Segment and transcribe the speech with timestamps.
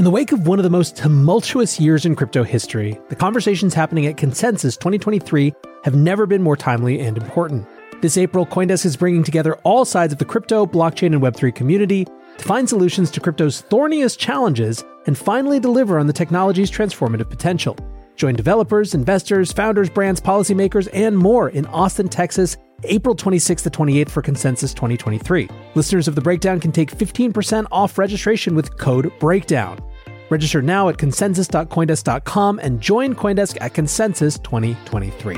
[0.00, 3.74] In the wake of one of the most tumultuous years in crypto history, the conversations
[3.74, 5.52] happening at Consensus 2023
[5.84, 7.68] have never been more timely and important.
[8.00, 12.06] This April, Coindesk is bringing together all sides of the crypto, blockchain, and Web3 community
[12.38, 17.76] to find solutions to crypto's thorniest challenges and finally deliver on the technology's transformative potential.
[18.16, 24.08] Join developers, investors, founders, brands, policymakers, and more in Austin, Texas, April 26th to 28th
[24.08, 25.46] for Consensus 2023.
[25.74, 29.89] Listeners of The Breakdown can take 15% off registration with code BREAKDOWN.
[30.30, 35.36] Register now at consensus.coindesk.com and join Coindesk at Consensus 2023.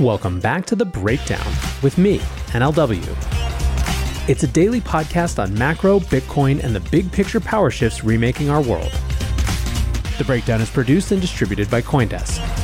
[0.00, 1.46] Welcome back to The Breakdown
[1.82, 2.18] with me,
[2.48, 3.06] NLW.
[4.28, 8.62] It's a daily podcast on macro, Bitcoin, and the big picture power shifts remaking our
[8.62, 8.92] world.
[10.18, 12.59] The Breakdown is produced and distributed by Coindesk.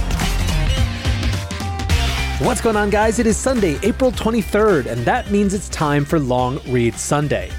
[2.41, 3.19] What's going on, guys?
[3.19, 7.51] It is Sunday, April 23rd, and that means it's time for Long Read Sunday.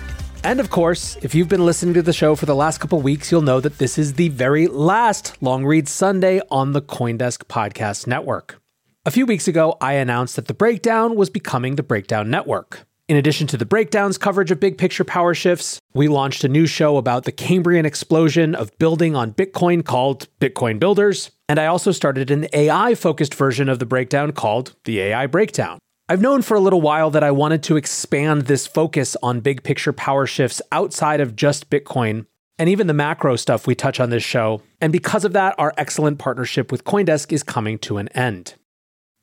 [0.43, 3.31] And of course, if you've been listening to the show for the last couple weeks,
[3.31, 8.05] you'll know that this is the very last Long Read Sunday on the Coindesk Podcast
[8.05, 8.61] Network.
[9.03, 12.86] A few weeks ago, I announced that the Breakdown was becoming the Breakdown Network.
[13.07, 16.65] In addition to the breakdowns coverage of big picture power shifts, we launched a new
[16.65, 21.31] show about the Cambrian explosion of building on Bitcoin called Bitcoin Builders.
[21.47, 25.79] And I also started an AI focused version of the breakdown called the AI Breakdown.
[26.09, 29.63] I've known for a little while that I wanted to expand this focus on big
[29.63, 32.25] picture power shifts outside of just Bitcoin
[32.59, 34.61] and even the macro stuff we touch on this show.
[34.81, 38.55] And because of that, our excellent partnership with Coindesk is coming to an end.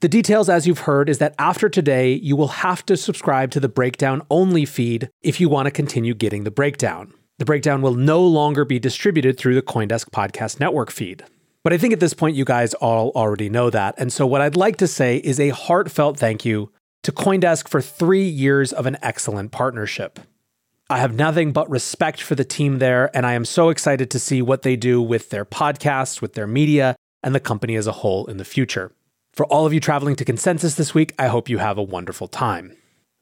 [0.01, 3.61] The details, as you've heard, is that after today, you will have to subscribe to
[3.61, 7.15] the Breakdown only feed if you want to continue getting the breakdown.
[7.39, 11.25] The breakdown will no longer be distributed through the Coindesk Podcast Network feed.
[11.63, 13.95] But I think at this point, you guys all already know that.
[13.97, 16.71] And so, what I'd like to say is a heartfelt thank you
[17.03, 20.21] to Coindesk for three years of an excellent partnership.
[20.91, 24.19] I have nothing but respect for the team there, and I am so excited to
[24.19, 27.93] see what they do with their podcasts, with their media, and the company as a
[27.93, 28.93] whole in the future.
[29.35, 32.29] For all of you traveling to Consensus this week, I hope you have a wonderful
[32.29, 32.77] time.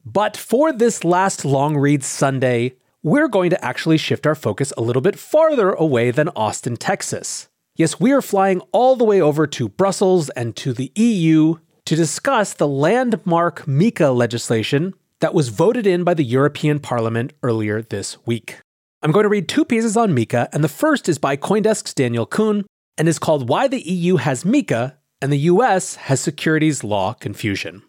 [0.05, 4.83] But for this last long read Sunday, we're going to actually shift our focus a
[4.83, 7.49] little bit farther away than Austin, Texas.
[7.77, 11.55] Yes, we are flying all the way over to Brussels and to the EU
[11.87, 17.81] to discuss the landmark MiCA legislation that was voted in by the European Parliament earlier
[17.81, 18.59] this week.
[19.03, 22.27] I'm going to read two pieces on MiCA, and the first is by Coindesk's Daniel
[22.27, 22.67] Kuhn
[22.99, 27.83] and is called Why the EU Has MiCA and the US has securities law confusion.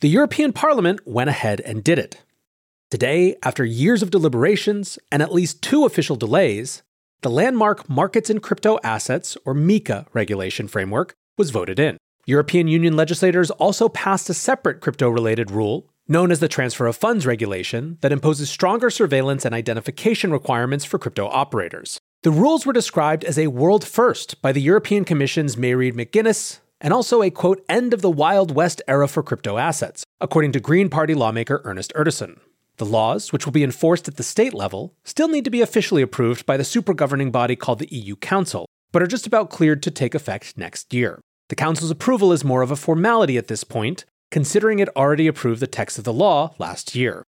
[0.00, 2.22] The European Parliament went ahead and did it.
[2.90, 6.82] Today, after years of deliberations and at least two official delays,
[7.20, 11.98] the landmark Markets in Crypto Assets, or MiCA, regulation framework was voted in.
[12.24, 16.96] European Union legislators also passed a separate crypto related rule, known as the Transfer of
[16.96, 22.00] Funds Regulation, that imposes stronger surveillance and identification requirements for crypto operators.
[22.22, 26.92] The rules were described as a world first by the European Commission's Mairead McGuinness, and
[26.92, 30.88] also a quote, end of the Wild West era for crypto assets, according to Green
[30.88, 32.38] Party lawmaker Ernest Urtasun.
[32.78, 36.00] The laws, which will be enforced at the state level, still need to be officially
[36.00, 39.82] approved by the super governing body called the EU Council, but are just about cleared
[39.82, 41.20] to take effect next year.
[41.50, 45.60] The Council's approval is more of a formality at this point, considering it already approved
[45.60, 47.24] the text of the law last year.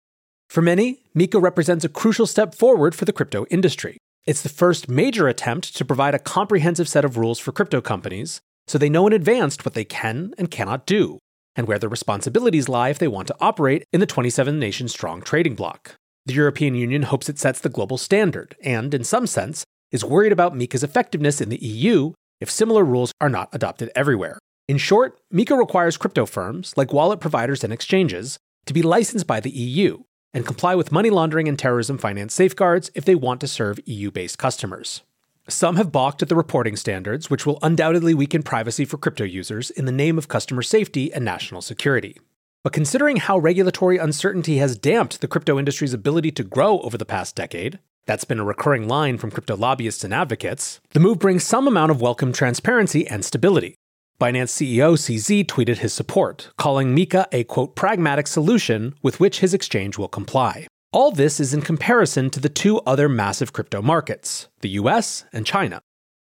[0.48, 3.98] For many, MiCA represents a crucial step forward for the crypto industry.
[4.24, 8.40] It's the first major attempt to provide a comprehensive set of rules for crypto companies,
[8.66, 11.18] so they know in advance what they can and cannot do,
[11.56, 15.22] and where their responsibilities lie if they want to operate in the 27 nation strong
[15.22, 15.94] trading bloc.
[16.26, 20.32] The European Union hopes it sets the global standard, and, in some sense, is worried
[20.32, 24.38] about MiCA's effectiveness in the EU if similar rules are not adopted everywhere.
[24.68, 29.40] In short, MiCA requires crypto firms, like wallet providers and exchanges, to be licensed by
[29.40, 30.02] the EU
[30.34, 34.10] and comply with money laundering and terrorism finance safeguards if they want to serve EU
[34.10, 35.02] based customers.
[35.48, 39.70] Some have balked at the reporting standards, which will undoubtedly weaken privacy for crypto users
[39.70, 42.16] in the name of customer safety and national security.
[42.62, 47.04] But considering how regulatory uncertainty has damped the crypto industry's ability to grow over the
[47.04, 51.42] past decade, that's been a recurring line from crypto lobbyists and advocates, the move brings
[51.42, 53.74] some amount of welcome transparency and stability.
[54.20, 59.52] Binance CEO CZ tweeted his support, calling MiCA a quote pragmatic solution with which his
[59.54, 60.68] exchange will comply.
[60.94, 65.46] All this is in comparison to the two other massive crypto markets, the US and
[65.46, 65.80] China.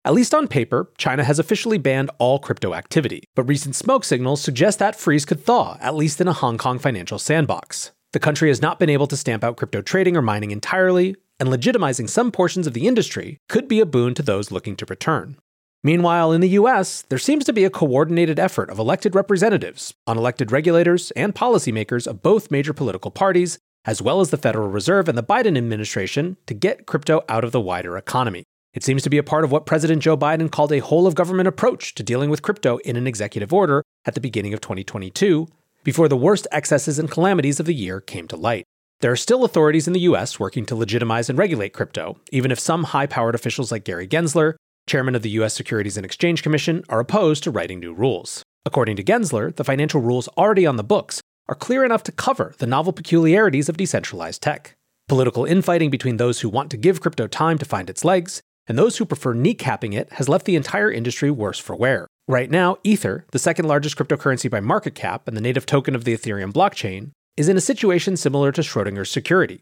[0.06, 4.40] At least on paper, China has officially banned all crypto activity, but recent smoke signals
[4.40, 7.92] suggest that freeze could thaw, at least in a Hong Kong financial sandbox.
[8.14, 11.50] The country has not been able to stamp out crypto trading or mining entirely, and
[11.50, 15.38] legitimizing some portions of the industry could be a boon to those looking to return.
[15.84, 20.52] Meanwhile, in the US, there seems to be a coordinated effort of elected representatives, unelected
[20.52, 25.18] regulators, and policymakers of both major political parties, as well as the Federal Reserve and
[25.18, 28.44] the Biden administration, to get crypto out of the wider economy.
[28.74, 31.16] It seems to be a part of what President Joe Biden called a whole of
[31.16, 35.48] government approach to dealing with crypto in an executive order at the beginning of 2022,
[35.84, 38.64] before the worst excesses and calamities of the year came to light.
[39.02, 42.60] There are still authorities in the US working to legitimize and regulate crypto, even if
[42.60, 44.54] some high powered officials like Gary Gensler,
[44.88, 48.44] chairman of the US Securities and Exchange Commission, are opposed to writing new rules.
[48.66, 51.21] According to Gensler, the financial rules already on the books
[51.52, 54.78] are clear enough to cover the novel peculiarities of decentralized tech.
[55.10, 58.80] Political infighting between those who want to give crypto time to find its legs and
[58.80, 62.08] those who prefer kneecapping it has left the entire industry worse for wear.
[62.26, 66.06] Right now, Ether, the second largest cryptocurrency by market cap and the native token of
[66.06, 69.62] the Ethereum blockchain, is in a situation similar to Schrodinger's security,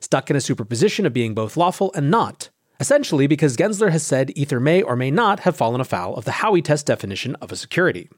[0.00, 4.36] stuck in a superposition of being both lawful and not, essentially because Gensler has said
[4.36, 7.56] Ether may or may not have fallen afoul of the Howey test definition of a
[7.56, 8.10] security.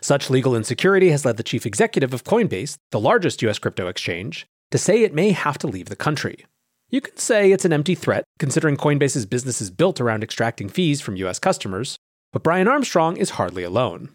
[0.00, 4.46] Such legal insecurity has led the chief executive of Coinbase, the largest US crypto exchange,
[4.70, 6.46] to say it may have to leave the country.
[6.88, 11.00] You can say it's an empty threat, considering Coinbase's business is built around extracting fees
[11.00, 11.98] from US customers,
[12.32, 14.10] but Brian Armstrong is hardly alone.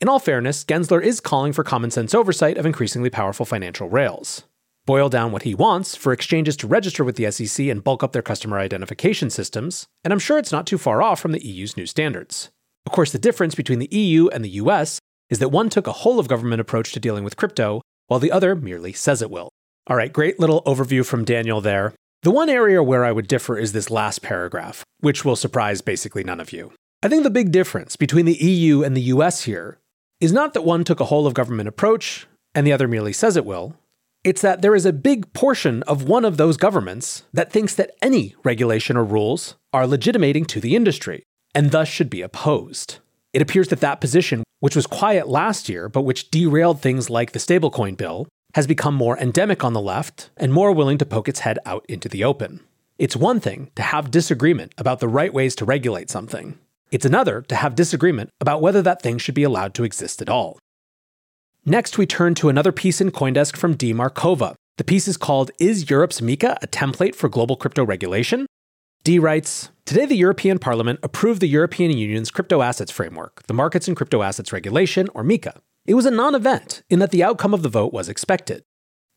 [0.00, 4.44] In all fairness, Gensler is calling for common sense oversight of increasingly powerful financial rails.
[4.86, 8.12] Boil down what he wants for exchanges to register with the SEC and bulk up
[8.12, 11.76] their customer identification systems, and I'm sure it's not too far off from the EU's
[11.76, 12.50] new standards.
[12.86, 14.98] Of course, the difference between the EU and the US
[15.34, 18.30] is that one took a whole of government approach to dealing with crypto, while the
[18.30, 19.48] other merely says it will.
[19.88, 21.92] All right, great little overview from Daniel there.
[22.22, 26.22] The one area where I would differ is this last paragraph, which will surprise basically
[26.22, 26.72] none of you.
[27.02, 29.80] I think the big difference between the EU and the US here
[30.20, 33.36] is not that one took a whole of government approach and the other merely says
[33.36, 33.74] it will.
[34.22, 37.90] It's that there is a big portion of one of those governments that thinks that
[38.00, 41.24] any regulation or rules are legitimating to the industry
[41.56, 43.00] and thus should be opposed.
[43.34, 47.32] It appears that that position, which was quiet last year but which derailed things like
[47.32, 51.28] the stablecoin bill, has become more endemic on the left and more willing to poke
[51.28, 52.60] its head out into the open.
[52.96, 56.58] It's one thing to have disagreement about the right ways to regulate something.
[56.90, 60.30] It's another to have disagreement about whether that thing should be allowed to exist at
[60.30, 60.58] all.
[61.66, 64.54] Next, we turn to another piece in Coindesk from Dea Markova.
[64.78, 68.46] The piece is called Is Europe's MiCA a Template for Global Crypto Regulation?
[69.04, 73.86] Dea writes Today, the European Parliament approved the European Union's Crypto Assets Framework, the Markets
[73.86, 75.58] and Crypto Assets Regulation, or MiCA.
[75.84, 78.64] It was a non event in that the outcome of the vote was expected.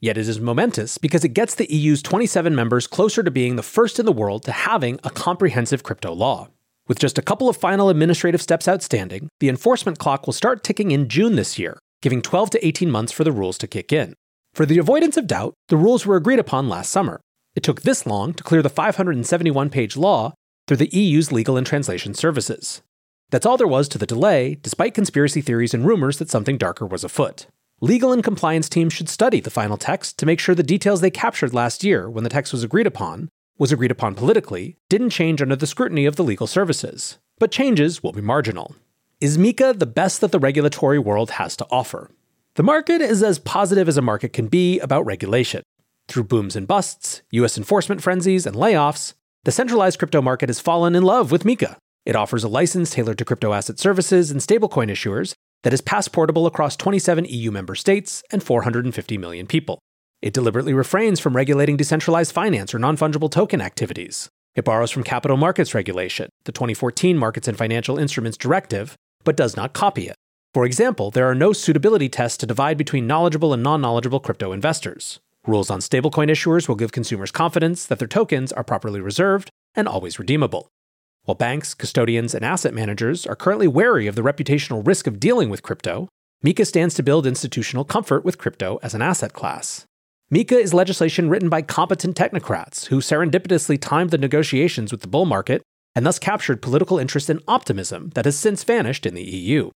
[0.01, 3.63] Yet it is momentous because it gets the EU's 27 members closer to being the
[3.63, 6.50] first in the world to having a comprehensive crypto law.
[6.89, 10.92] With just a couple of final administrative steps outstanding, the enforcement clock will start ticking
[10.92, 14.16] in June this year, giving 12 to 18 months for the rules to kick in.
[14.54, 17.22] For the avoidance of doubt, the rules were agreed upon last summer.
[17.57, 20.36] It took this long to clear the 571 page law
[20.68, 22.83] through the EU's legal and translation services.
[23.31, 26.86] That's all there was to the delay, despite conspiracy theories and rumors that something darker
[26.86, 27.48] was afoot.
[27.81, 31.09] Legal and compliance teams should study the final text to make sure the details they
[31.09, 33.27] captured last year when the text was agreed upon
[33.57, 38.03] was agreed upon politically, didn't change under the scrutiny of the legal services, but changes
[38.03, 38.75] will be marginal.
[39.19, 42.12] Is MiCA the best that the regulatory world has to offer?
[42.53, 45.63] The market is as positive as a market can be about regulation.
[46.07, 49.13] Through booms and busts, US enforcement frenzies, and layoffs,
[49.44, 51.77] the centralized crypto market has fallen in love with MiCA.
[52.06, 55.33] It offers a license tailored to crypto asset services and stablecoin issuers
[55.63, 59.80] that is passportable across 27 EU member states and 450 million people.
[60.21, 64.29] It deliberately refrains from regulating decentralized finance or non fungible token activities.
[64.55, 69.55] It borrows from capital markets regulation, the 2014 Markets and Financial Instruments Directive, but does
[69.55, 70.15] not copy it.
[70.53, 74.53] For example, there are no suitability tests to divide between knowledgeable and non knowledgeable crypto
[74.53, 75.20] investors.
[75.48, 79.88] Rules on stablecoin issuers will give consumers confidence that their tokens are properly reserved and
[79.88, 80.68] always redeemable.
[81.24, 85.50] While banks, custodians, and asset managers are currently wary of the reputational risk of dealing
[85.50, 86.10] with crypto,
[86.46, 89.86] MiCA stands to build institutional comfort with crypto as an asset class.
[90.30, 95.25] MiCA is legislation written by competent technocrats who serendipitously timed the negotiations with the bull
[95.25, 95.62] market
[95.96, 99.70] and thus captured political interest and optimism that has since vanished in the EU.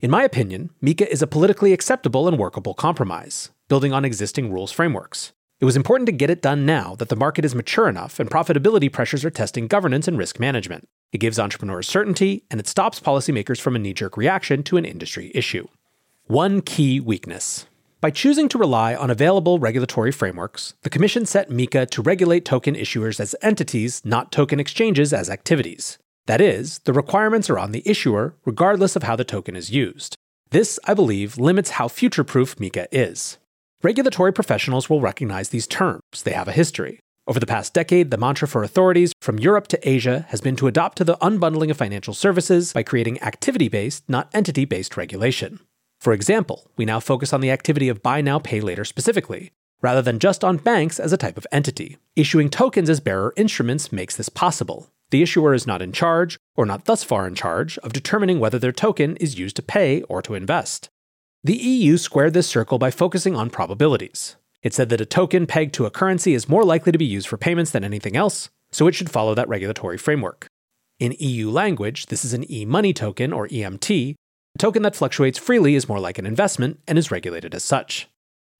[0.00, 4.72] In my opinion, MiCA is a politically acceptable and workable compromise, building on existing rules
[4.72, 5.32] frameworks.
[5.60, 8.28] It was important to get it done now that the market is mature enough and
[8.28, 10.88] profitability pressures are testing governance and risk management.
[11.12, 14.84] It gives entrepreneurs certainty and it stops policymakers from a knee jerk reaction to an
[14.84, 15.68] industry issue.
[16.26, 17.66] One key weakness
[18.04, 22.74] by choosing to rely on available regulatory frameworks, the Commission set MiCA to regulate token
[22.74, 25.96] issuers as entities, not token exchanges as activities.
[26.26, 30.16] That is, the requirements are on the issuer, regardless of how the token is used.
[30.50, 33.38] This, I believe, limits how future proof MiCA is.
[33.82, 37.00] Regulatory professionals will recognize these terms, they have a history.
[37.26, 40.66] Over the past decade, the mantra for authorities from Europe to Asia has been to
[40.66, 45.60] adopt to the unbundling of financial services by creating activity based, not entity based regulation.
[46.00, 50.02] For example, we now focus on the activity of buy now, pay later specifically, rather
[50.02, 51.96] than just on banks as a type of entity.
[52.14, 54.90] Issuing tokens as bearer instruments makes this possible.
[55.10, 58.58] The issuer is not in charge, or not thus far in charge, of determining whether
[58.58, 60.88] their token is used to pay or to invest.
[61.42, 64.36] The EU squared this circle by focusing on probabilities.
[64.62, 67.28] It said that a token pegged to a currency is more likely to be used
[67.28, 70.46] for payments than anything else, so it should follow that regulatory framework.
[70.98, 74.14] In EU language, this is an e money token, or EMT.
[74.54, 78.08] A token that fluctuates freely is more like an investment and is regulated as such.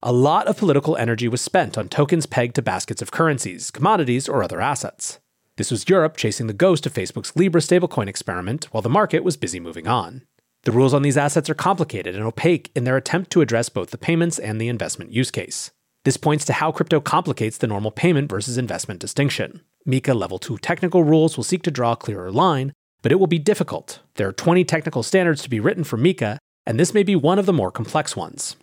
[0.03, 4.29] A lot of political energy was spent on tokens pegged to baskets of currencies, commodities,
[4.29, 5.21] or other assets.
[5.57, 9.37] This was Europe chasing the ghost of Facebook's Libra stablecoin experiment while the market was
[9.37, 10.23] busy moving on.
[10.65, 13.91] The rules on these assets are complicated and opaque in their attempt to address both
[13.91, 15.71] the payments and the investment use case.
[16.05, 19.61] This points to how crypto complicates the normal payment versus investment distinction.
[19.87, 23.29] MiCA Level 2 technical rules will seek to draw a clearer line, but it will
[23.29, 24.01] be difficult.
[24.17, 27.39] There are 20 technical standards to be written for MiCA, and this may be one
[27.39, 28.57] of the more complex ones.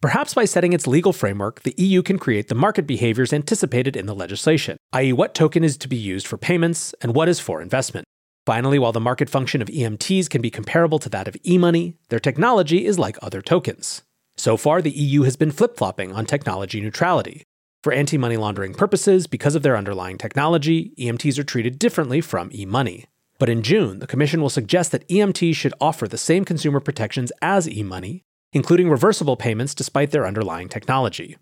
[0.00, 4.06] Perhaps by setting its legal framework, the EU can create the market behaviors anticipated in
[4.06, 7.62] the legislation, i.e., what token is to be used for payments and what is for
[7.62, 8.04] investment.
[8.46, 11.96] Finally, while the market function of EMTs can be comparable to that of e money,
[12.10, 14.02] their technology is like other tokens.
[14.36, 17.44] So far, the EU has been flip flopping on technology neutrality.
[17.82, 22.50] For anti money laundering purposes, because of their underlying technology, EMTs are treated differently from
[22.52, 23.06] e money.
[23.38, 27.32] But in June, the Commission will suggest that EMTs should offer the same consumer protections
[27.40, 28.24] as e money,
[28.54, 31.36] including reversible payments despite their underlying technology.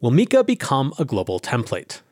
[0.00, 2.02] Will MiCA become a global template?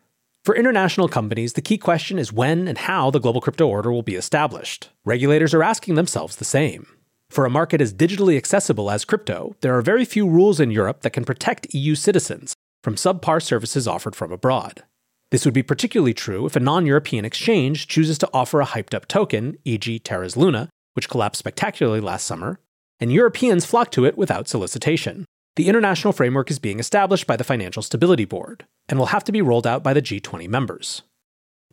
[0.44, 4.02] For international companies, the key question is when and how the global crypto order will
[4.02, 4.88] be established.
[5.04, 6.86] Regulators are asking themselves the same.
[7.30, 11.02] For a market as digitally accessible as crypto, there are very few rules in Europe
[11.02, 14.82] that can protect EU citizens from subpar services offered from abroad.
[15.30, 18.94] This would be particularly true if a non European exchange chooses to offer a hyped
[18.94, 22.58] up token, e.g., Terra's Luna, which collapsed spectacularly last summer,
[23.02, 25.24] and Europeans flock to it without solicitation.
[25.56, 29.32] The international framework is being established by the Financial Stability Board and will have to
[29.32, 31.02] be rolled out by the G20 members.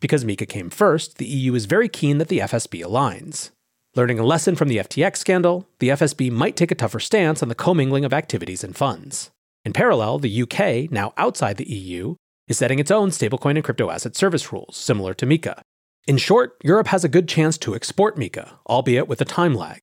[0.00, 3.50] Because MiCA came first, the EU is very keen that the FSB aligns.
[3.94, 7.48] Learning a lesson from the FTX scandal, the FSB might take a tougher stance on
[7.48, 9.30] the commingling of activities and funds.
[9.64, 12.16] In parallel, the UK, now outside the EU,
[12.48, 15.60] is setting its own stablecoin and crypto asset service rules, similar to MiCA.
[16.08, 19.78] In short, Europe has a good chance to export MiCA, albeit with a time lag.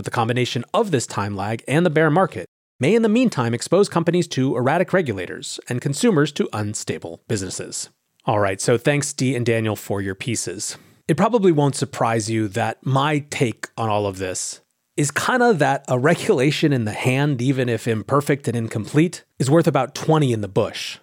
[0.00, 2.46] But the combination of this time lag and the bear market
[2.78, 7.90] may in the meantime expose companies to erratic regulators and consumers to unstable businesses.
[8.24, 10.78] All right, so thanks, Dea and Daniel, for your pieces.
[11.06, 14.62] It probably won't surprise you that my take on all of this
[14.96, 19.50] is kind of that a regulation in the hand, even if imperfect and incomplete, is
[19.50, 20.96] worth about 20 in the bush.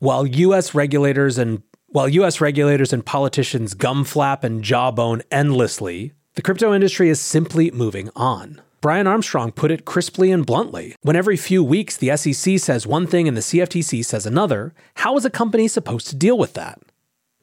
[0.00, 6.72] While US regulators and while US regulators and politicians gumflap and jawbone endlessly, the crypto
[6.72, 8.62] industry is simply moving on.
[8.80, 10.96] Brian Armstrong put it crisply and bluntly.
[11.02, 15.18] When every few weeks the SEC says one thing and the CFTC says another, how
[15.18, 16.80] is a company supposed to deal with that?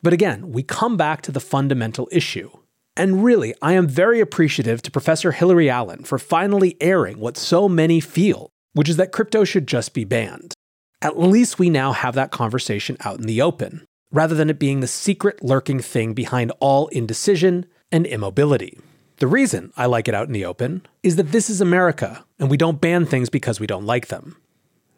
[0.01, 2.49] But again, we come back to the fundamental issue.
[2.95, 7.69] And really, I am very appreciative to Professor Hilary Allen for finally airing what so
[7.69, 10.55] many feel, which is that crypto should just be banned.
[11.03, 14.79] At least we now have that conversation out in the open, rather than it being
[14.79, 18.79] the secret lurking thing behind all indecision and immobility.
[19.17, 22.49] The reason I like it out in the open is that this is America, and
[22.49, 24.37] we don't ban things because we don't like them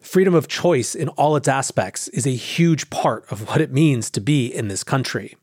[0.02, 4.10] freedom of choice in all its aspects is a huge part of what it means
[4.10, 5.36] to be in this country.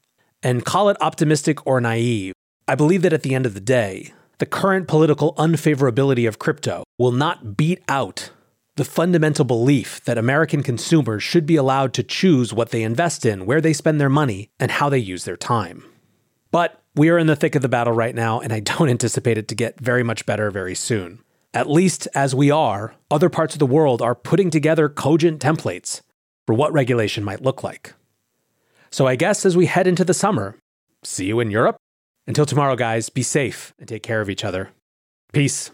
[0.42, 2.32] And call it optimistic or naive,
[2.68, 6.84] I believe that at the end of the day, the current political unfavorability of crypto
[6.98, 8.30] will not beat out
[8.76, 13.46] the fundamental belief that American consumers should be allowed to choose what they invest in,
[13.46, 15.82] where they spend their money, and how they use their time.
[16.50, 19.38] But we are in the thick of the battle right now, and I don't anticipate
[19.38, 21.20] it to get very much better very soon
[21.56, 26.02] at least as we are, other parts of the world are putting together cogent templates
[26.46, 27.94] for what regulation might look like.
[28.90, 30.58] So I guess as we head into the summer,
[31.02, 31.76] see you in Europe.
[32.26, 34.68] Until tomorrow, guys, be safe and take care of each other.
[35.32, 35.70] Peace.